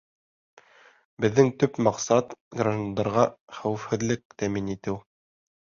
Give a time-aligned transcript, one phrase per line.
[1.25, 3.29] Беҙҙең төп маҡсат— граждандарға
[3.61, 5.03] хәүефһеҙлек тәьмин итеү.